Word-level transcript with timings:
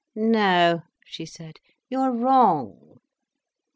"No," 0.15 0.81
she 1.05 1.27
said, 1.27 1.59
"you 1.87 1.99
are 1.99 2.11
wrong." 2.11 2.99